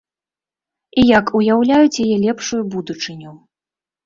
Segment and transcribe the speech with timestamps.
[1.01, 3.37] І як уяўляюць яе лепшую будучыню.